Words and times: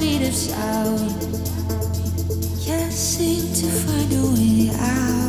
sweetest 0.00 0.48
sound. 0.48 1.10
Can't 2.64 2.90
seem 2.90 3.52
to 3.52 3.66
find 3.66 4.12
a 4.14 4.32
way 4.32 4.70
out. 4.80 5.19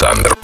Александров. 0.00 0.37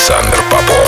Александр 0.00 0.42
Попов. 0.50 0.79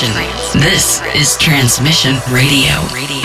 Transmission. 0.00 0.54
This 0.54 1.02
is 1.14 1.36
Transmission 1.36 2.14
Radio. 2.32 2.72
Radio. 2.94 3.19